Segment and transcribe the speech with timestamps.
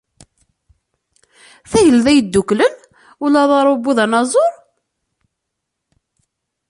[1.69, 2.75] Tagelda Yeddukklen,
[3.25, 4.53] ula d arubu d anaẓur?